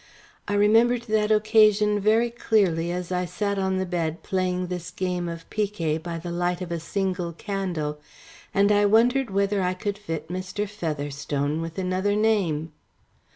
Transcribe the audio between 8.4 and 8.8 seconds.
and